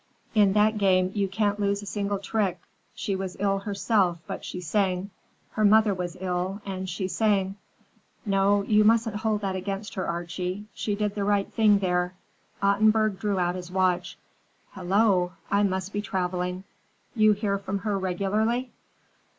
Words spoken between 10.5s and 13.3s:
She did the right thing there." Ottenburg